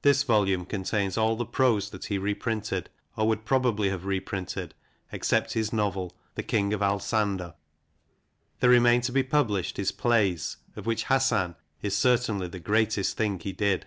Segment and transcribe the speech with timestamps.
[0.00, 4.72] This volume contains all the Prose that he reprinted, or would probably have reprinted,
[5.12, 7.52] except his novel" The King of Alsander."
[8.60, 13.18] There remain to be pub lished his Plays, of which" Hassan" is certainly the greatest
[13.18, 13.84] thing he did.